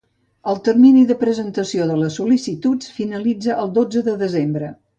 El 0.51 0.55
termini 0.67 1.03
de 1.11 1.17
presentació 1.23 1.85
de 1.91 1.97
les 1.99 2.17
sol·licituds 2.21 2.89
finalitza 2.97 3.59
el 3.65 3.71
dotze 3.79 4.05
de 4.11 4.17
desembre. 4.27 4.73